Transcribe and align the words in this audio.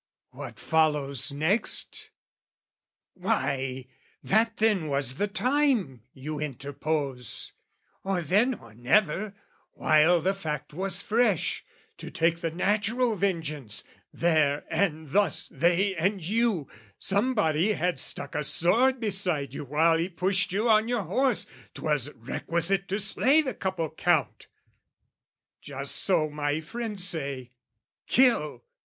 What 0.31 0.57
follows 0.57 1.31
next? 1.31 2.09
"Why, 3.13 3.85
that 4.23 4.57
then 4.57 4.87
was 4.87 5.17
the 5.17 5.27
time," 5.27 6.01
you 6.11 6.39
interpose, 6.39 7.53
"Or 8.03 8.23
then 8.23 8.55
or 8.55 8.73
never, 8.73 9.35
while 9.73 10.19
the 10.19 10.33
fact 10.33 10.73
was 10.73 11.01
fresh, 11.03 11.63
"To 11.99 12.09
take 12.09 12.39
the 12.41 12.49
natural 12.49 13.15
vengeance: 13.15 13.83
there 14.11 14.63
and 14.71 15.11
thus 15.11 15.47
"They 15.49 15.93
and 15.95 16.23
you, 16.25 16.67
somebody 16.97 17.73
had 17.73 17.99
stuck 17.99 18.33
a 18.33 18.43
sword 18.43 18.99
"Beside 18.99 19.53
you 19.53 19.65
while 19.65 19.99
he 19.99 20.09
pushed 20.09 20.51
you 20.51 20.67
on 20.67 20.87
your 20.87 21.03
horse, 21.03 21.45
"'Twas 21.75 22.09
requisite 22.15 22.87
to 22.87 22.97
slay 22.97 23.43
the 23.43 23.53
couple, 23.53 23.91
Count!" 23.91 24.47
Just 25.61 25.95
so 25.95 26.27
my 26.27 26.59
friends 26.59 27.03
say 27.03 27.51
"Kill!" 28.07 28.63